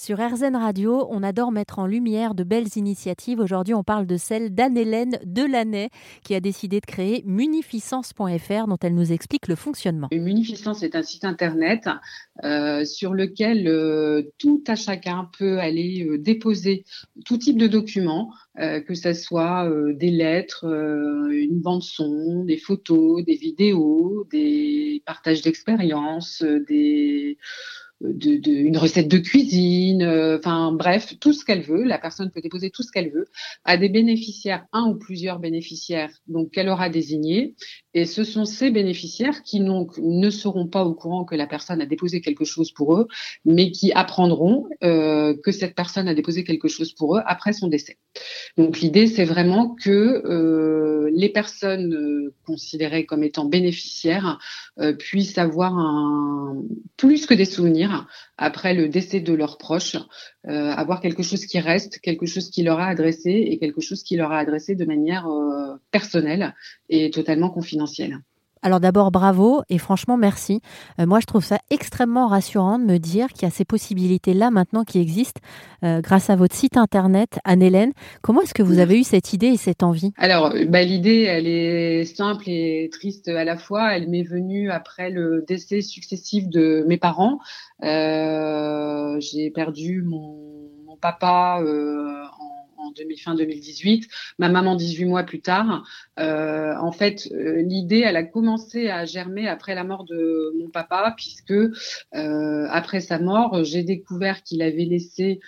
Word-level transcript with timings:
Sur 0.00 0.18
RZN 0.20 0.54
Radio, 0.54 1.08
on 1.10 1.24
adore 1.24 1.50
mettre 1.50 1.80
en 1.80 1.86
lumière 1.88 2.36
de 2.36 2.44
belles 2.44 2.68
initiatives. 2.76 3.40
Aujourd'hui, 3.40 3.74
on 3.74 3.82
parle 3.82 4.06
de 4.06 4.16
celle 4.16 4.54
d'Anne-Hélène 4.54 5.18
Delaney 5.24 5.88
qui 6.22 6.36
a 6.36 6.40
décidé 6.40 6.78
de 6.78 6.86
créer 6.86 7.24
munificence.fr 7.26 8.68
dont 8.68 8.76
elle 8.80 8.94
nous 8.94 9.10
explique 9.10 9.48
le 9.48 9.56
fonctionnement. 9.56 10.06
Munificence 10.12 10.84
est 10.84 10.94
un 10.94 11.02
site 11.02 11.24
internet 11.24 11.88
euh, 12.44 12.84
sur 12.84 13.12
lequel 13.12 13.66
euh, 13.66 14.22
tout 14.38 14.62
à 14.68 14.76
chacun 14.76 15.28
peut 15.36 15.58
aller 15.58 16.06
euh, 16.08 16.16
déposer 16.16 16.84
tout 17.24 17.36
type 17.36 17.58
de 17.58 17.66
documents, 17.66 18.32
que 18.56 18.94
ce 18.94 19.12
soit 19.12 19.70
des 19.94 20.10
lettres, 20.10 20.64
une 20.64 21.60
bande 21.60 21.82
son, 21.82 22.42
des 22.44 22.56
photos, 22.56 23.24
des 23.24 23.36
vidéos, 23.36 24.26
des 24.32 25.00
partages 25.06 25.42
d'expériences, 25.42 26.42
des 26.42 27.38
de, 28.00 28.50
une 28.50 28.76
recette 28.76 29.08
de 29.08 29.18
cuisine, 29.18 30.02
euh, 30.02 30.38
enfin 30.38 30.72
bref, 30.72 31.18
tout 31.20 31.32
ce 31.32 31.44
qu'elle 31.44 31.62
veut. 31.62 31.84
La 31.84 31.98
personne 31.98 32.30
peut 32.30 32.40
déposer 32.40 32.70
tout 32.70 32.82
ce 32.82 32.92
qu'elle 32.92 33.10
veut 33.10 33.26
à 33.64 33.76
des 33.76 33.88
bénéficiaires, 33.88 34.66
un 34.72 34.88
ou 34.88 34.96
plusieurs 34.96 35.38
bénéficiaires, 35.38 36.12
donc 36.26 36.50
qu'elle 36.50 36.68
aura 36.68 36.88
désigné. 36.88 37.54
Et 37.98 38.06
ce 38.06 38.22
sont 38.22 38.44
ces 38.44 38.70
bénéficiaires 38.70 39.42
qui 39.42 39.58
donc 39.58 39.98
ne 39.98 40.30
seront 40.30 40.68
pas 40.68 40.84
au 40.84 40.94
courant 40.94 41.24
que 41.24 41.34
la 41.34 41.48
personne 41.48 41.80
a 41.80 41.86
déposé 41.86 42.20
quelque 42.20 42.44
chose 42.44 42.70
pour 42.70 42.96
eux, 42.96 43.08
mais 43.44 43.72
qui 43.72 43.90
apprendront 43.90 44.68
euh, 44.84 45.34
que 45.42 45.50
cette 45.50 45.74
personne 45.74 46.06
a 46.06 46.14
déposé 46.14 46.44
quelque 46.44 46.68
chose 46.68 46.92
pour 46.92 47.16
eux 47.16 47.22
après 47.26 47.52
son 47.52 47.66
décès. 47.66 47.98
Donc 48.56 48.78
l'idée, 48.78 49.08
c'est 49.08 49.24
vraiment 49.24 49.74
que 49.74 49.90
euh, 49.90 51.10
les 51.12 51.28
personnes 51.28 51.92
euh, 51.92 52.34
considérées 52.46 53.04
comme 53.04 53.24
étant 53.24 53.46
bénéficiaires 53.46 54.38
puissent 54.98 55.38
avoir 55.38 55.74
plus 56.96 57.26
que 57.26 57.34
des 57.34 57.44
souvenirs 57.44 58.06
après 58.36 58.74
le 58.74 58.88
décès 58.88 59.20
de 59.20 59.34
leurs 59.34 59.58
proches, 59.58 59.96
avoir 60.44 61.00
quelque 61.00 61.22
chose 61.22 61.44
qui 61.46 61.58
reste, 61.58 61.98
quelque 61.98 62.26
chose 62.26 62.48
qui 62.48 62.62
leur 62.62 62.78
a 62.78 62.86
adressé 62.86 63.30
et 63.30 63.58
quelque 63.58 63.80
chose 63.80 64.02
qui 64.02 64.16
leur 64.16 64.30
a 64.30 64.38
adressé 64.38 64.76
de 64.76 64.84
manière 64.84 65.26
personnelle 65.90 66.54
et 66.88 67.10
totalement 67.10 67.50
confidentielle. 67.50 67.87
Alors 68.62 68.80
d'abord, 68.80 69.10
bravo 69.10 69.62
et 69.68 69.78
franchement, 69.78 70.16
merci. 70.16 70.60
Euh, 71.00 71.06
moi, 71.06 71.20
je 71.20 71.26
trouve 71.26 71.44
ça 71.44 71.58
extrêmement 71.70 72.26
rassurant 72.26 72.78
de 72.78 72.84
me 72.84 72.98
dire 72.98 73.28
qu'il 73.28 73.42
y 73.42 73.46
a 73.46 73.50
ces 73.50 73.64
possibilités-là 73.64 74.50
maintenant 74.50 74.84
qui 74.84 74.98
existent 74.98 75.40
euh, 75.84 76.00
grâce 76.00 76.28
à 76.28 76.36
votre 76.36 76.54
site 76.54 76.76
internet, 76.76 77.38
Anne-Hélène. 77.44 77.92
Comment 78.22 78.42
est-ce 78.42 78.54
que 78.54 78.62
vous 78.62 78.80
avez 78.80 78.98
eu 78.98 79.04
cette 79.04 79.32
idée 79.32 79.48
et 79.48 79.56
cette 79.56 79.82
envie? 79.82 80.12
Alors, 80.16 80.52
bah, 80.68 80.82
l'idée, 80.82 81.22
elle 81.22 81.46
est 81.46 82.04
simple 82.04 82.48
et 82.48 82.88
triste 82.92 83.28
à 83.28 83.44
la 83.44 83.56
fois. 83.56 83.94
Elle 83.96 84.08
m'est 84.08 84.24
venue 84.24 84.70
après 84.70 85.10
le 85.10 85.44
décès 85.46 85.80
successif 85.80 86.48
de 86.48 86.84
mes 86.88 86.98
parents. 86.98 87.38
Euh, 87.84 89.20
j'ai 89.20 89.50
perdu 89.50 90.02
mon, 90.02 90.68
mon 90.84 90.96
papa 90.96 91.60
fin 93.16 93.34
2018, 93.34 94.08
ma 94.38 94.48
maman 94.48 94.74
18 94.76 95.04
mois 95.04 95.22
plus 95.22 95.40
tard. 95.40 95.84
Euh, 96.18 96.74
en 96.80 96.92
fait, 96.92 97.28
euh, 97.32 97.62
l'idée, 97.62 98.00
elle 98.00 98.16
a 98.16 98.24
commencé 98.24 98.88
à 98.88 99.04
germer 99.04 99.48
après 99.48 99.74
la 99.74 99.84
mort 99.84 100.04
de 100.04 100.52
mon 100.58 100.68
papa, 100.68 101.14
puisque 101.16 101.52
euh, 101.52 102.66
après 102.70 103.00
sa 103.00 103.18
mort, 103.18 103.64
j'ai 103.64 103.82
découvert 103.82 104.42
qu'il 104.42 104.62
avait 104.62 104.84
laissé 104.84 105.40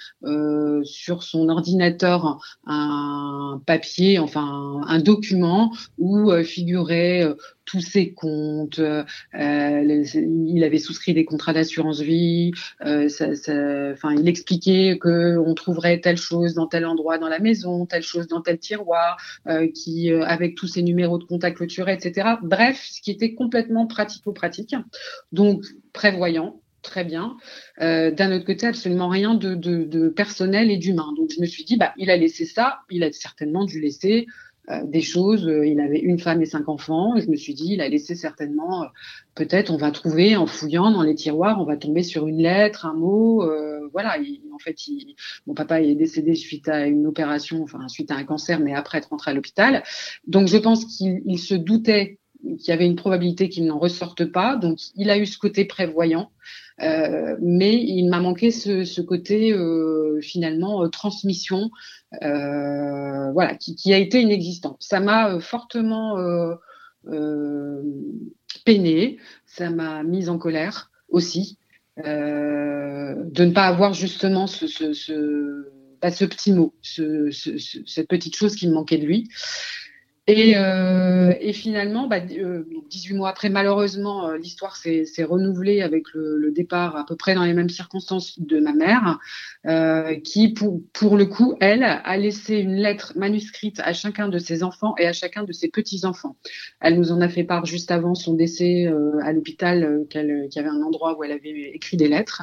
sur 0.83 1.23
son 1.23 1.49
ordinateur 1.49 2.41
un 2.67 3.61
papier, 3.67 4.19
enfin 4.19 4.81
un 4.87 4.99
document 4.99 5.73
où 5.99 6.33
figurait 6.43 7.27
tous 7.71 7.81
ses 7.81 8.13
comptes. 8.13 8.81
Euh, 8.81 9.05
il 9.35 10.65
avait 10.65 10.79
souscrit 10.79 11.15
des 11.15 11.25
contrats 11.25 11.53
d'assurance 11.53 12.01
vie. 12.01 12.53
Euh, 12.85 13.09
ça, 13.09 13.35
ça, 13.35 13.53
il 14.13 14.29
expliquait 14.29 14.99
que 15.01 15.39
on 15.39 15.55
trouverait 15.55 16.01
telle 16.01 16.17
chose 16.17 16.55
dans 16.55 16.67
tel 16.67 16.85
endroit 16.85 17.19
dans 17.19 17.29
la 17.29 17.39
maison, 17.39 17.87
telle 17.87 18.03
chose 18.03 18.27
dans 18.27 18.41
tel 18.41 18.59
tiroir, 18.59 19.17
euh, 19.47 19.69
qui 19.73 20.11
avec 20.11 20.57
tous 20.57 20.67
ses 20.67 20.83
numéros 20.83 21.19
de 21.19 21.25
contact 21.25 21.59
clôturés, 21.59 21.95
etc. 21.95 22.31
Bref, 22.43 22.85
ce 22.91 23.01
qui 23.01 23.11
était 23.11 23.35
complètement 23.35 23.87
pratico-pratique. 23.87 24.75
Donc 25.33 25.65
prévoyant, 25.93 26.61
très 26.83 27.05
bien. 27.05 27.37
Euh, 27.81 28.11
D'un 28.11 28.35
autre 28.35 28.45
côté, 28.45 28.67
absolument 28.67 29.09
rien 29.09 29.35
de, 29.35 29.55
de, 29.55 29.85
de 29.85 30.09
personnel 30.09 30.71
et 30.71 30.77
d'humain. 30.77 31.13
Donc 31.17 31.31
je 31.35 31.41
me 31.41 31.47
suis 31.47 31.65
dit, 31.65 31.77
bah, 31.77 31.93
il 31.97 32.11
a 32.11 32.17
laissé 32.17 32.45
ça, 32.45 32.81
il 32.91 33.05
a 33.05 33.13
certainement 33.13 33.65
dû 33.65 33.81
laisser 33.81 34.27
euh, 34.27 34.50
des 34.85 35.01
choses. 35.01 35.47
Euh, 35.47 35.67
il 35.67 35.81
avait 35.81 35.99
une 35.99 36.19
femme 36.19 36.41
et 36.43 36.47
cinq 36.47 36.69
enfants. 36.69 37.15
Je 37.19 37.29
me 37.29 37.37
suis 37.37 37.55
dit, 37.55 37.75
il 37.75 37.81
a 37.81 37.89
laissé 37.89 38.15
certainement, 38.15 38.85
euh, 38.85 38.87
peut-être, 39.35 39.71
on 39.71 39.77
va 39.77 39.91
trouver 39.91 40.37
en 40.37 40.47
fouillant 40.47 40.91
dans 40.91 41.03
les 41.03 41.15
tiroirs, 41.15 41.61
on 41.61 41.65
va 41.65 41.77
tomber 41.77 42.03
sur 42.03 42.27
une 42.27 42.43
lettre, 42.43 42.87
un 42.87 42.95
mot. 42.95 43.45
voilà. 43.93 44.17
en 44.55 44.59
fait, 44.59 44.87
il, 44.87 45.15
mon 45.47 45.55
papa 45.55 45.81
est 45.81 45.95
décédé 45.95 46.35
suite 46.35 46.69
à 46.69 46.87
une 46.87 47.07
opération, 47.07 47.63
enfin 47.63 47.89
suite 47.89 48.11
à 48.11 48.17
un 48.17 48.25
cancer, 48.25 48.61
mais 48.61 48.75
après 48.75 48.99
être 48.99 49.11
rentré 49.11 49.31
à 49.31 49.35
l'hôpital. 49.35 49.83
Donc, 50.27 50.49
je 50.49 50.57
pense 50.57 50.85
qu'il 50.85 51.39
se 51.39 51.55
doutait 51.55 52.19
qu'il 52.43 52.69
y 52.69 52.73
avait 52.73 52.87
une 52.87 52.97
probabilité 52.97 53.49
qu'il 53.49 53.67
n'en 53.67 53.79
ressorte 53.79 54.25
pas. 54.25 54.57
Donc, 54.57 54.79
il 54.95 55.11
a 55.11 55.19
eu 55.19 55.27
ce 55.27 55.39
côté 55.39 55.65
prévoyant. 55.65 56.31
Euh, 56.83 57.37
mais 57.41 57.75
il 57.75 58.09
m'a 58.09 58.21
manqué 58.21 58.51
ce, 58.51 58.85
ce 58.85 59.03
côté 59.03 59.53
euh, 59.53 60.19
finalement 60.23 60.83
euh, 60.83 60.89
transmission, 60.89 61.71
voilà, 62.21 63.55
qui, 63.57 63.93
a 63.93 63.99
été 63.99 64.21
inexistant. 64.21 64.77
Ça 64.81 65.01
m'a 65.01 65.41
fortement 65.41 66.17
peiné, 68.65 69.19
ça 69.47 69.71
m'a 69.71 70.03
mise 70.03 70.29
en 70.29 70.39
colère 70.39 70.91
aussi 71.09 71.59
de 71.97 73.45
ne 73.45 73.53
pas 73.53 73.67
avoir 73.67 73.93
justement 73.93 74.47
ce, 74.47 74.67
ce, 74.67 74.93
ce, 74.93 75.67
bah, 76.01 76.11
ce 76.11 76.25
petit 76.25 76.53
mot, 76.53 76.75
ce, 76.83 77.31
cette 77.87 78.09
petite 78.09 78.37
chose 78.37 78.57
qui 78.57 78.69
me 78.69 78.75
manquait 78.75 78.99
de 78.99 79.07
lui. 79.07 79.29
Et, 80.31 80.57
euh, 80.57 81.35
et, 81.41 81.53
finalement, 81.53 82.07
bah, 82.07 82.21
18 82.21 82.39
euh, 82.39 83.17
mois 83.17 83.31
après, 83.31 83.49
malheureusement, 83.49 84.29
euh, 84.29 84.37
l'histoire 84.37 84.77
s'est 84.77 85.25
renouvelée 85.25 85.83
avec 85.83 86.05
le, 86.15 86.53
départ 86.53 86.97
à 86.97 87.05
peu 87.05 87.17
près 87.17 87.35
dans 87.35 87.45
les 87.45 87.53
mêmes 87.53 87.69
circonstances 87.69 88.39
de 88.39 88.61
ma 88.61 88.73
mère, 88.73 89.19
qui, 90.23 90.55
pour, 90.55 91.17
le 91.17 91.27
coup, 91.27 91.57
elle, 91.61 91.83
a 91.83 92.17
laissé 92.17 92.57
une 92.57 92.77
lettre 92.77 93.13
manuscrite 93.17 93.81
à 93.81 93.93
chacun 93.93 94.29
de 94.29 94.39
ses 94.39 94.63
enfants 94.63 94.95
et 94.99 95.07
à 95.07 95.13
chacun 95.13 95.43
de 95.43 95.53
ses 95.53 95.69
petits-enfants. 95.69 96.37
Elle 96.81 96.97
nous 96.97 97.11
en 97.11 97.21
a 97.21 97.29
fait 97.29 97.45
part 97.45 97.67
juste 97.67 97.91
avant 97.91 98.15
son 98.15 98.35
décès 98.35 98.93
à 99.23 99.33
l'hôpital, 99.33 100.07
qu'il 100.11 100.49
y 100.55 100.59
avait 100.59 100.69
un 100.69 100.83
endroit 100.83 101.17
où 101.19 101.25
elle 101.25 101.33
avait 101.33 101.73
écrit 101.73 101.97
des 101.97 102.09
lettres. 102.09 102.43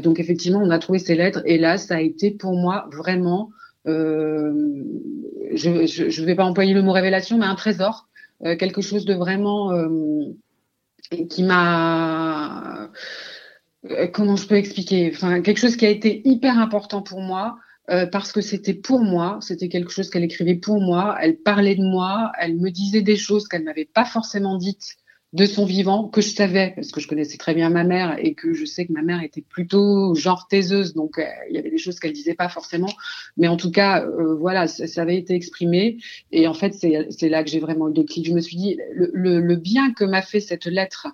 donc, 0.00 0.20
effectivement, 0.20 0.60
on 0.62 0.70
a 0.70 0.78
trouvé 0.78 0.98
ces 0.98 1.14
lettres 1.14 1.42
et 1.46 1.58
là, 1.58 1.78
ça 1.78 1.96
a 1.96 2.00
été 2.00 2.30
pour 2.30 2.54
moi 2.54 2.88
vraiment 2.92 3.50
je 3.84 5.70
ne 6.20 6.26
vais 6.26 6.34
pas 6.34 6.44
employer 6.44 6.74
le 6.74 6.82
mot 6.82 6.92
révélation, 6.92 7.38
mais 7.38 7.46
un 7.46 7.54
trésor, 7.54 8.08
euh, 8.44 8.56
quelque 8.56 8.82
chose 8.82 9.04
de 9.04 9.14
vraiment 9.14 9.72
euh, 9.72 10.34
qui 11.28 11.42
m'a 11.42 12.90
comment 14.12 14.36
je 14.36 14.46
peux 14.46 14.56
expliquer? 14.56 15.10
Enfin 15.14 15.40
quelque 15.40 15.58
chose 15.58 15.76
qui 15.76 15.86
a 15.86 15.90
été 15.90 16.20
hyper 16.28 16.58
important 16.58 17.02
pour 17.02 17.20
moi 17.20 17.56
parce 18.12 18.30
que 18.30 18.40
c'était 18.40 18.74
pour 18.74 19.00
moi 19.00 19.38
c'était 19.40 19.68
quelque 19.68 19.90
chose 19.90 20.10
qu'elle 20.10 20.22
écrivait 20.22 20.54
pour 20.54 20.80
moi 20.80 21.16
elle 21.20 21.38
parlait 21.38 21.74
de 21.74 21.82
moi 21.82 22.30
elle 22.38 22.56
me 22.56 22.70
disait 22.70 23.02
des 23.02 23.16
choses 23.16 23.48
qu'elle 23.48 23.64
n'avait 23.64 23.88
pas 23.92 24.04
forcément 24.04 24.58
dites 24.58 24.99
de 25.32 25.46
son 25.46 25.64
vivant 25.64 26.08
que 26.08 26.20
je 26.20 26.28
savais 26.28 26.72
parce 26.74 26.90
que 26.90 27.00
je 27.00 27.06
connaissais 27.06 27.38
très 27.38 27.54
bien 27.54 27.70
ma 27.70 27.84
mère 27.84 28.16
et 28.18 28.34
que 28.34 28.52
je 28.52 28.64
sais 28.64 28.86
que 28.86 28.92
ma 28.92 29.02
mère 29.02 29.22
était 29.22 29.42
plutôt 29.42 30.14
genre 30.14 30.48
taiseuse. 30.48 30.94
Donc 30.94 31.18
euh, 31.18 31.24
il 31.48 31.54
y 31.54 31.58
avait 31.58 31.70
des 31.70 31.78
choses 31.78 32.00
qu'elle 32.00 32.12
disait 32.12 32.34
pas 32.34 32.48
forcément. 32.48 32.92
Mais 33.36 33.46
en 33.46 33.56
tout 33.56 33.70
cas 33.70 34.04
euh, 34.04 34.34
voilà 34.34 34.66
ça, 34.66 35.00
avait 35.00 35.16
été 35.16 35.34
exprimé. 35.34 35.98
Et 36.32 36.48
en 36.48 36.54
fait 36.54 36.74
c'est 36.74 37.28
là 37.28 37.44
que 37.44 37.50
j'ai 37.50 37.60
vraiment 37.60 37.86
eu 37.86 37.90
le 37.90 37.94
déclic. 37.94 38.26
Je 38.26 38.32
me 38.32 38.40
suis 38.40 38.56
dit 38.56 38.78
le, 38.92 39.10
le, 39.40 39.56
bien 39.56 39.92
que 39.92 40.04
m'a 40.04 40.22
fait 40.22 40.40
cette 40.40 40.66
lettre 40.66 41.06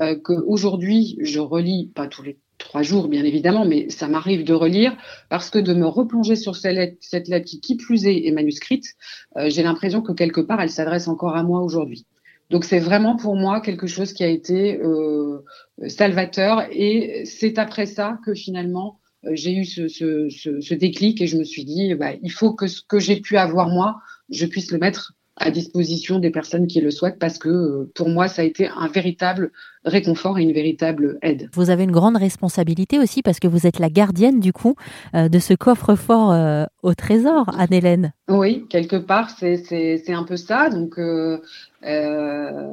euh, 0.00 0.16
que 0.16 0.32
aujourd'hui 0.32 1.16
je 1.20 1.40
relis 1.40 1.90
pas 1.94 2.06
tous 2.06 2.22
les 2.22 2.38
trois 2.58 2.82
jours, 2.82 3.08
bien 3.08 3.24
évidemment, 3.24 3.64
mais 3.64 3.90
ça 3.90 4.08
m'arrive 4.08 4.44
de 4.44 4.54
relire 4.54 4.96
parce 5.28 5.50
que 5.50 5.58
de 5.58 5.74
me 5.74 5.86
replonger 5.86 6.36
sur 6.36 6.56
cette 6.56 6.74
lettre, 6.74 6.96
cette 7.00 7.28
lettre 7.28 7.46
qui, 7.46 7.60
qui 7.60 7.76
plus 7.76 8.06
est, 8.06 8.26
est 8.26 8.30
manuscrite, 8.30 8.94
euh, 9.36 9.48
j'ai 9.50 9.62
l'impression 9.62 10.02
que 10.02 10.12
quelque 10.12 10.40
part, 10.40 10.60
elle 10.60 10.70
s'adresse 10.70 11.08
encore 11.08 11.36
à 11.36 11.42
moi 11.42 11.60
aujourd'hui. 11.62 12.06
Donc 12.50 12.64
c'est 12.64 12.78
vraiment 12.78 13.16
pour 13.16 13.36
moi 13.36 13.60
quelque 13.60 13.86
chose 13.86 14.12
qui 14.12 14.24
a 14.24 14.28
été 14.28 14.78
euh, 14.80 15.44
salvateur. 15.88 16.66
Et 16.70 17.24
c'est 17.24 17.58
après 17.58 17.86
ça 17.86 18.18
que 18.24 18.34
finalement 18.34 19.00
euh, 19.24 19.30
j'ai 19.32 19.54
eu 19.54 19.64
ce, 19.64 19.88
ce, 19.88 20.74
déclic 20.74 21.20
et 21.20 21.26
je 21.26 21.36
me 21.36 21.44
suis 21.44 21.64
dit 21.64 21.94
bah, 21.94 22.12
il 22.22 22.30
faut 22.30 22.52
que 22.52 22.66
ce 22.66 22.82
que 22.82 22.98
j'ai 22.98 23.20
pu 23.20 23.36
avoir 23.36 23.68
moi, 23.68 23.96
je 24.30 24.46
puisse 24.46 24.70
le 24.70 24.78
mettre 24.78 25.14
à 25.36 25.50
disposition 25.50 26.18
des 26.18 26.30
personnes 26.30 26.66
qui 26.66 26.80
le 26.80 26.90
souhaitent 26.90 27.18
parce 27.18 27.38
que 27.38 27.90
pour 27.94 28.08
moi, 28.08 28.28
ça 28.28 28.42
a 28.42 28.44
été 28.44 28.68
un 28.68 28.88
véritable 28.88 29.50
réconfort 29.84 30.38
et 30.38 30.42
une 30.42 30.52
véritable 30.52 31.18
aide. 31.22 31.50
Vous 31.52 31.70
avez 31.70 31.84
une 31.84 31.92
grande 31.92 32.16
responsabilité 32.16 32.98
aussi 32.98 33.22
parce 33.22 33.40
que 33.40 33.48
vous 33.48 33.66
êtes 33.66 33.78
la 33.78 33.90
gardienne 33.90 34.40
du 34.40 34.52
coup 34.52 34.76
de 35.12 35.38
ce 35.38 35.52
coffre-fort 35.54 36.68
au 36.82 36.94
trésor, 36.94 37.50
Anne-Hélène. 37.58 38.12
Oui, 38.28 38.64
quelque 38.70 38.96
part, 38.96 39.28
c'est 39.30 40.02
un 40.08 40.24
peu 40.24 40.36
ça. 40.36 40.70
Donc, 40.70 40.98
euh, 40.98 41.38
euh, 41.84 42.68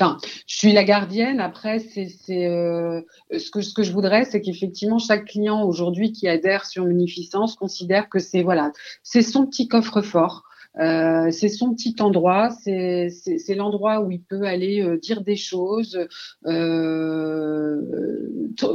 je 0.00 0.56
suis 0.56 0.72
la 0.72 0.84
gardienne. 0.84 1.40
Après, 1.40 1.78
c'est 1.78 2.08
euh, 2.46 3.02
ce 3.36 3.50
que 3.50 3.60
ce 3.60 3.74
que 3.74 3.82
je 3.82 3.92
voudrais, 3.92 4.24
c'est 4.24 4.40
qu'effectivement 4.40 4.98
chaque 4.98 5.26
client 5.26 5.62
aujourd'hui 5.62 6.12
qui 6.12 6.26
adhère 6.26 6.64
sur 6.64 6.84
Munificence 6.86 7.54
considère 7.54 8.08
que 8.08 8.18
c'est 8.18 8.42
voilà, 8.42 8.72
c'est 9.02 9.22
son 9.22 9.46
petit 9.46 9.68
coffre-fort. 9.68 10.44
Euh, 10.78 11.30
c'est 11.30 11.48
son 11.48 11.74
petit 11.74 11.96
endroit, 12.00 12.50
c'est 12.50 13.54
l'endroit 13.56 14.00
où 14.00 14.10
il 14.10 14.22
peut 14.22 14.44
aller 14.44 14.82
euh, 14.82 14.96
dire 14.98 15.22
des 15.22 15.36
choses, 15.36 15.98
euh, 16.46 17.80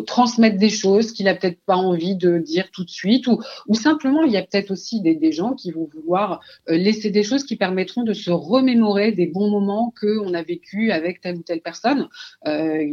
transmettre 0.06 0.58
des 0.58 0.70
choses 0.70 1.12
qu'il 1.12 1.28
a 1.28 1.36
peut-être 1.36 1.60
pas 1.66 1.76
envie 1.76 2.16
de 2.16 2.38
dire 2.38 2.72
tout 2.72 2.84
de 2.84 2.90
suite, 2.90 3.28
ou, 3.28 3.40
ou 3.68 3.76
simplement 3.76 4.24
il 4.24 4.32
y 4.32 4.38
a 4.38 4.42
peut-être 4.42 4.72
aussi 4.72 5.02
des, 5.02 5.16
des, 5.16 5.32
gens 5.32 5.54
qui 5.54 5.72
vont 5.72 5.90
vouloir 5.94 6.42
euh, 6.70 6.76
laisser 6.78 7.10
des 7.10 7.24
choses 7.24 7.44
qui 7.44 7.56
permettront 7.56 8.04
de 8.04 8.14
se 8.14 8.32
remémorer 8.32 9.12
des 9.12 9.28
bons 9.28 9.50
moments 9.50 9.94
que 9.96 10.20
on 10.20 10.34
a 10.34 10.44
vécu 10.44 10.92
avec 10.92 11.22
telle 11.22 11.38
ou 11.38 11.44
telle 11.44 11.62
personne. 11.62 12.08
Euh, 12.48 12.84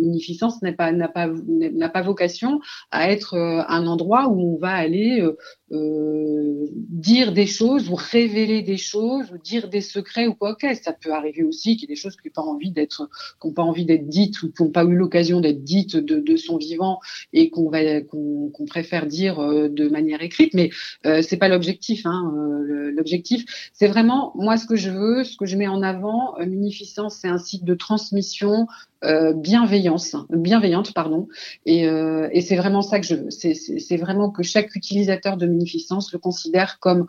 Munificence 0.00 0.62
n'a 0.62 0.72
pas 0.72 0.92
pas 1.08 1.28
n'a 1.48 1.88
pas 1.88 2.02
vocation 2.02 2.60
à 2.90 3.10
être 3.10 3.36
un 3.36 3.86
endroit 3.86 4.28
où 4.28 4.54
on 4.54 4.58
va 4.58 4.70
aller 4.70 5.22
dire 5.72 7.32
des 7.32 7.46
choses 7.46 7.88
ou 7.90 7.94
révéler 7.94 8.62
des 8.62 8.76
choses 8.76 9.30
ou 9.32 9.38
dire 9.38 9.68
des 9.68 9.80
secrets 9.80 10.26
ou 10.26 10.34
quoi. 10.34 10.52
Ok, 10.52 10.66
ça 10.82 10.92
peut 10.92 11.12
arriver 11.12 11.42
aussi 11.42 11.76
qu'il 11.76 11.88
y 11.88 11.92
ait 11.92 11.94
des 11.94 12.00
choses 12.00 12.16
qui 12.16 12.28
n'ont 12.28 12.32
pas 12.32 12.42
envie 12.42 12.70
d'être, 12.70 13.08
qui 13.40 13.52
pas 13.52 13.62
envie 13.62 13.84
d'être 13.84 14.08
dites 14.08 14.42
ou 14.42 14.52
qui 14.52 14.62
n'ont 14.62 14.70
pas 14.70 14.84
eu 14.84 14.94
l'occasion 14.94 15.40
d'être 15.40 15.62
dites 15.62 15.96
de, 15.96 16.36
son 16.36 16.56
vivant 16.56 17.00
et 17.32 17.50
qu'on 17.50 17.68
va, 17.68 18.00
qu'on 18.02 18.64
préfère 18.66 19.06
dire 19.06 19.40
euh, 19.40 19.68
de 19.68 19.88
manière 19.88 20.22
écrite. 20.22 20.54
Mais 20.54 20.70
euh, 21.06 21.22
c'est 21.22 21.36
pas 21.36 21.48
l'objectif. 21.48 22.02
Hein. 22.04 22.32
Euh, 22.36 22.90
l'objectif, 22.90 23.70
c'est 23.72 23.88
vraiment 23.88 24.32
moi 24.34 24.56
ce 24.56 24.66
que 24.66 24.76
je 24.76 24.90
veux, 24.90 25.24
ce 25.24 25.36
que 25.36 25.46
je 25.46 25.56
mets 25.56 25.68
en 25.68 25.82
avant. 25.82 26.34
Munificence, 26.40 27.18
c'est 27.20 27.28
un 27.28 27.38
site 27.38 27.64
de 27.64 27.74
transmission 27.74 28.66
bienveillance, 29.36 30.14
bienveillante, 30.28 30.92
pardon. 30.92 31.26
Et, 31.64 31.84
et 31.84 32.40
c'est 32.42 32.56
vraiment 32.56 32.82
ça 32.82 33.00
que 33.00 33.06
je 33.06 33.14
veux. 33.14 33.30
C'est 33.30 33.96
vraiment 33.96 34.30
que 34.30 34.42
chaque 34.42 34.74
utilisateur 34.74 35.38
de 35.38 35.46
Le 35.60 36.18
considère 36.18 36.78
comme 36.80 37.06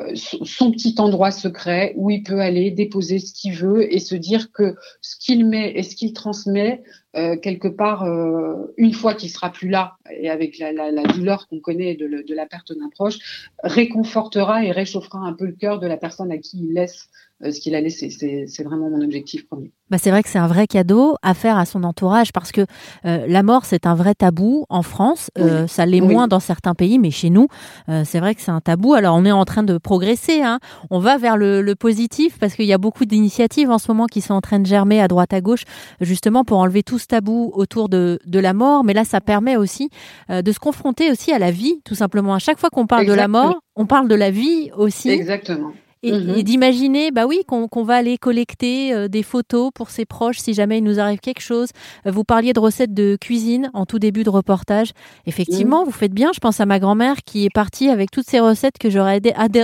euh, 0.00 0.12
son 0.16 0.72
petit 0.72 0.96
endroit 0.98 1.30
secret 1.30 1.92
où 1.96 2.10
il 2.10 2.24
peut 2.24 2.40
aller 2.40 2.72
déposer 2.72 3.20
ce 3.20 3.32
qu'il 3.32 3.54
veut 3.54 3.92
et 3.92 4.00
se 4.00 4.16
dire 4.16 4.50
que 4.50 4.74
ce 5.00 5.16
qu'il 5.16 5.46
met 5.46 5.72
et 5.76 5.84
ce 5.84 5.94
qu'il 5.94 6.12
transmet 6.12 6.82
euh, 7.14 7.36
quelque 7.36 7.68
part, 7.68 8.02
euh, 8.02 8.74
une 8.76 8.92
fois 8.92 9.14
qu'il 9.14 9.30
sera 9.30 9.50
plus 9.50 9.68
là, 9.68 9.98
et 10.10 10.28
avec 10.28 10.58
la, 10.58 10.90
douleur 11.04 11.46
qu'on 11.46 11.60
connaît 11.60 11.94
de, 11.94 12.08
de, 12.08 12.34
la 12.34 12.46
perte 12.46 12.72
d'un 12.72 12.88
proche, 12.88 13.48
réconfortera 13.62 14.64
et 14.64 14.72
réchauffera 14.72 15.20
un 15.20 15.32
peu 15.32 15.46
le 15.46 15.52
cœur 15.52 15.78
de 15.78 15.86
la 15.86 15.96
personne 15.96 16.32
à 16.32 16.38
qui 16.38 16.58
il 16.58 16.72
laisse 16.72 17.08
ce 17.40 17.60
qu'il 17.60 17.74
a 17.74 17.80
laissé. 17.80 18.10
C'est 18.10 18.62
vraiment 18.64 18.90
mon 18.90 19.02
objectif 19.02 19.46
premier. 19.46 19.72
Bah 19.90 19.98
c'est 19.98 20.10
vrai 20.10 20.22
que 20.22 20.30
c'est 20.30 20.38
un 20.38 20.46
vrai 20.46 20.66
cadeau 20.66 21.16
à 21.22 21.34
faire 21.34 21.58
à 21.58 21.66
son 21.66 21.84
entourage 21.84 22.32
parce 22.32 22.52
que 22.52 22.62
euh, 23.04 23.26
la 23.28 23.42
mort, 23.42 23.64
c'est 23.64 23.86
un 23.86 23.94
vrai 23.94 24.14
tabou 24.14 24.64
en 24.68 24.82
France. 24.82 25.30
Euh, 25.38 25.66
ça 25.66 25.84
l'est 25.84 26.00
moins 26.00 26.26
dans 26.26 26.40
certains 26.40 26.74
pays, 26.74 26.98
mais 26.98 27.10
chez 27.10 27.30
nous, 27.30 27.48
c'est 28.04 28.18
vrai 28.18 28.34
que 28.34 28.40
c'est 28.40 28.50
un 28.50 28.60
tabou. 28.60 28.94
Alors, 28.94 29.16
on 29.16 29.24
est 29.24 29.32
en 29.32 29.44
train 29.44 29.62
de 29.62 29.78
progresser. 29.78 30.42
Hein. 30.42 30.58
On 30.90 30.98
va 30.98 31.18
vers 31.18 31.36
le, 31.36 31.60
le 31.60 31.74
positif 31.74 32.38
parce 32.38 32.54
qu'il 32.54 32.66
y 32.66 32.72
a 32.72 32.78
beaucoup 32.78 33.04
d'initiatives 33.04 33.70
en 33.70 33.78
ce 33.78 33.90
moment 33.90 34.06
qui 34.06 34.20
sont 34.20 34.34
en 34.34 34.40
train 34.40 34.58
de 34.58 34.66
germer 34.66 35.00
à 35.00 35.08
droite 35.08 35.32
à 35.32 35.40
gauche, 35.40 35.64
justement 36.00 36.44
pour 36.44 36.58
enlever 36.58 36.82
tout 36.82 36.98
tabou 37.04 37.52
autour 37.54 37.88
de, 37.88 38.18
de 38.24 38.38
la 38.38 38.52
mort, 38.52 38.84
mais 38.84 38.94
là, 38.94 39.04
ça 39.04 39.20
permet 39.20 39.56
aussi 39.56 39.90
euh, 40.30 40.42
de 40.42 40.52
se 40.52 40.58
confronter 40.58 41.10
aussi 41.10 41.32
à 41.32 41.38
la 41.38 41.50
vie, 41.50 41.80
tout 41.84 41.94
simplement. 41.94 42.34
À 42.34 42.38
chaque 42.38 42.58
fois 42.58 42.70
qu'on 42.70 42.86
parle 42.86 43.06
de 43.06 43.12
la 43.12 43.28
mort, 43.28 43.60
on 43.76 43.86
parle 43.86 44.08
de 44.08 44.14
la 44.14 44.30
vie 44.30 44.70
aussi. 44.76 45.10
Exactement. 45.10 45.72
Mhm. 46.12 46.34
et, 46.36 46.42
d'imaginer, 46.42 47.10
bah 47.10 47.26
oui, 47.26 47.42
qu'on 47.46 47.82
va 47.82 47.94
aller 47.94 48.18
collecter 48.18 48.92
euh, 48.92 49.08
des 49.08 49.22
photos 49.22 49.70
pour 49.74 49.90
ses 49.90 50.04
proches 50.04 50.38
si 50.38 50.54
jamais 50.54 50.78
il 50.78 50.84
nous 50.84 51.00
arrive 51.00 51.20
quelque 51.20 51.40
chose. 51.40 51.68
Euh, 52.06 52.10
vous 52.10 52.24
parliez 52.24 52.52
de 52.52 52.60
recettes 52.60 52.92
de 52.92 53.16
cuisine 53.20 53.70
en 53.74 53.86
tout 53.86 53.98
début 53.98 54.24
de 54.24 54.30
reportage. 54.30 54.92
Effectivement, 55.26 55.80
mhm. 55.80 55.86
vous 55.86 55.92
faites 55.92 56.12
bien. 56.12 56.30
Je 56.34 56.40
pense 56.40 56.60
à 56.60 56.66
ma 56.66 56.78
grand-mère 56.78 57.16
qui 57.24 57.44
est 57.44 57.52
partie 57.52 57.88
avec 57.88 58.10
toutes 58.10 58.26
ces 58.28 58.40
recettes 58.40 58.78
que 58.78 58.90
j'aurais 58.90 59.20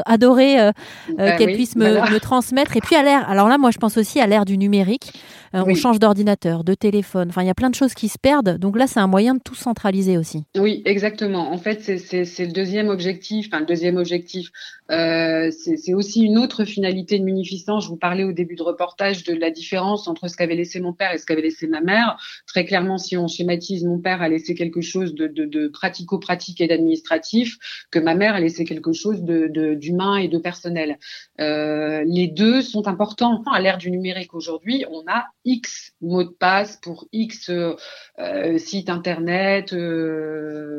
adoré 0.06 0.60
euh, 0.60 0.72
bah 1.16 1.32
qu'elle 1.32 1.54
puisse 1.54 1.76
me, 1.76 2.18
transmettre. 2.18 2.76
Et 2.76 2.80
puis 2.80 2.96
à 2.96 3.02
l'ère, 3.02 3.28
alors 3.28 3.48
là, 3.48 3.58
moi, 3.58 3.70
je 3.70 3.78
pense 3.78 3.96
aussi 3.96 4.20
à 4.20 4.26
l'ère 4.26 4.44
du 4.44 4.58
numérique. 4.58 5.12
On 5.52 5.74
change 5.74 5.98
d'ordinateur, 5.98 6.62
de 6.62 6.74
téléphone. 6.74 7.28
Enfin, 7.30 7.42
il 7.42 7.46
y 7.46 7.50
a 7.50 7.54
plein 7.54 7.70
de 7.70 7.74
choses 7.74 7.94
qui 7.94 8.08
se 8.08 8.18
perdent. 8.18 8.58
Donc 8.58 8.78
là, 8.78 8.86
c'est 8.86 9.00
un 9.00 9.08
moyen 9.08 9.34
de 9.34 9.40
tout 9.40 9.56
centraliser 9.56 10.16
aussi. 10.16 10.44
Oui, 10.56 10.82
exactement. 10.84 11.52
En 11.52 11.58
fait, 11.58 11.80
c'est 11.82 12.46
le 12.46 12.52
deuxième 12.52 12.88
objectif. 12.88 13.48
Enfin, 13.48 13.60
le 13.60 13.66
deuxième 13.66 13.96
objectif, 13.96 14.50
c'est 14.88 15.94
aussi 15.94 16.20
une 16.20 16.29
autre 16.38 16.64
finalité 16.64 17.18
de 17.18 17.24
munificence. 17.24 17.84
Je 17.84 17.88
vous 17.88 17.96
parlais 17.96 18.24
au 18.24 18.32
début 18.32 18.56
de 18.56 18.62
reportage 18.62 19.24
de 19.24 19.34
la 19.34 19.50
différence 19.50 20.08
entre 20.08 20.28
ce 20.28 20.36
qu'avait 20.36 20.54
laissé 20.54 20.80
mon 20.80 20.92
père 20.92 21.12
et 21.12 21.18
ce 21.18 21.26
qu'avait 21.26 21.42
laissé 21.42 21.66
ma 21.66 21.80
mère. 21.80 22.16
Très 22.46 22.64
clairement, 22.64 22.98
si 22.98 23.16
on 23.16 23.28
schématise, 23.28 23.84
mon 23.84 23.98
père 23.98 24.22
a 24.22 24.28
laissé 24.28 24.54
quelque 24.54 24.80
chose 24.80 25.14
de, 25.14 25.68
pratico-pratique 25.68 26.60
et 26.60 26.66
d'administratif, 26.66 27.58
que 27.90 27.98
ma 27.98 28.14
mère 28.14 28.34
a 28.34 28.40
laissé 28.40 28.64
quelque 28.64 28.92
chose 28.92 29.22
d'humain 29.22 30.16
et 30.16 30.28
de 30.28 30.38
personnel. 30.38 30.98
Euh, 31.40 32.04
les 32.06 32.28
deux 32.28 32.62
sont 32.62 32.88
importants. 32.88 33.42
À 33.52 33.60
l'ère 33.60 33.78
du 33.78 33.90
numérique 33.90 34.34
aujourd'hui, 34.34 34.84
on 34.90 35.02
a 35.06 35.26
X 35.44 35.92
mots 36.00 36.24
de 36.24 36.28
passe 36.28 36.76
pour 36.76 37.06
X 37.12 37.50
euh, 37.50 37.74
euh 38.18 38.58
sites 38.58 38.90
internet, 38.90 39.74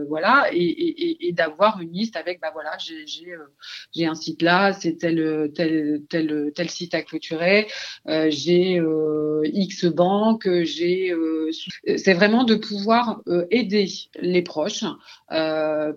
voilà, 0.07 0.47
et, 0.51 1.31
d'avoir 1.33 1.79
une 1.81 1.91
liste 1.91 2.15
avec, 2.15 2.39
bah 2.41 2.51
voilà, 2.53 2.77
j'ai 2.79 4.05
un 4.05 4.15
site 4.15 4.41
là, 4.41 4.73
c'est 4.73 4.97
tel 4.97 5.40
tel, 5.47 6.69
site 6.69 6.93
à 6.93 7.01
clôturer, 7.01 7.67
euh, 8.07 8.27
j'ai 8.29 8.79
euh, 8.79 9.41
X 9.45 9.85
banque, 9.85 10.47
j'ai. 10.63 11.11
Euh, 11.11 11.49
c'est 11.97 12.13
vraiment 12.13 12.43
de 12.43 12.55
pouvoir 12.55 13.21
aider 13.49 13.87
les 14.19 14.41
proches 14.41 14.85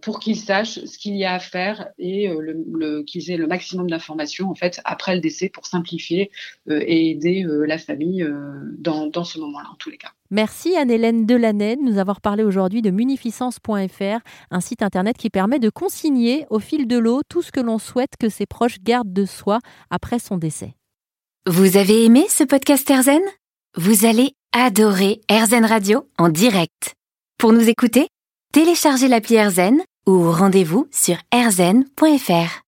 pour 0.03 0.21
qu'ils 0.21 0.37
sachent 0.37 0.85
ce 0.85 0.99
qu'il 0.99 1.17
y 1.17 1.25
a 1.25 1.35
à 1.35 1.39
faire 1.39 1.89
et 1.99 2.29
qu'ils 3.07 3.31
aient 3.31 3.37
le 3.37 3.47
maximum 3.47 3.89
d'informations 3.89 4.51
en 4.51 4.55
fait 4.55 4.81
après 4.85 5.15
le 5.15 5.21
décès 5.21 5.49
pour 5.49 5.67
simplifier 5.67 6.31
et 6.69 7.11
aider 7.11 7.45
la 7.47 7.79
famille 7.79 8.27
dans, 8.79 9.07
dans 9.07 9.25
ce 9.25 9.39
moment-là 9.39 9.69
en 9.71 9.77
tous 9.77 9.91
les 9.91 9.99
cas. 9.99 10.13
Merci 10.35 10.77
Anne-Hélène 10.77 11.27
Delaney 11.27 11.77
de 11.77 11.83
nous 11.83 11.99
avoir 11.99 12.21
parlé 12.21 12.43
aujourd'hui 12.43 12.83
de 12.83 12.91
munificence.fr, 12.91 14.19
un 14.51 14.61
site 14.61 14.83
internet 14.83 15.17
qui 15.17 15.31
permet 15.31 15.61
de 15.61 15.71
consigner 15.71 16.45
au 16.51 16.59
fil 16.59 16.89
de 16.89 16.99
l'eau 16.99 17.21
tout 17.29 17.41
ce 17.41 17.53
que 17.53 17.61
l'on 17.61 17.79
souhaite 17.79 18.17
que 18.19 18.29
ses 18.29 18.45
proches 18.45 18.81
gardent 18.83 19.13
de 19.13 19.27
soi 19.27 19.61
après 19.91 20.19
son 20.19 20.37
décès. 20.37 20.75
Vous 21.47 21.77
avez 21.77 22.05
aimé 22.05 22.27
ce 22.29 22.43
podcast 22.43 22.91
Erzen 22.91 23.23
Vous 23.77 24.07
allez 24.07 24.33
adorer 24.53 25.21
Erzen 25.29 25.65
Radio 25.65 26.09
en 26.19 26.31
direct. 26.31 26.95
Pour 27.39 27.53
nous 27.53 27.69
écouter, 27.69 28.09
téléchargez 28.53 29.07
l'appli 29.07 29.37
Erzen 29.37 29.83
ou 30.09 30.33
rendez-vous 30.33 30.89
sur 30.91 31.15
erzen.fr. 31.31 32.61